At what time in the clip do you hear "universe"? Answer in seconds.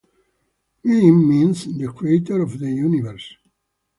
2.71-3.35